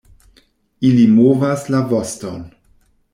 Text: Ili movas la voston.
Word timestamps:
Ili 0.87 1.03
movas 1.19 1.65
la 1.75 1.83
voston. 1.91 2.41